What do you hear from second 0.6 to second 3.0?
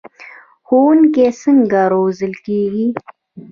ښوونکي څنګه روزل کیږي؟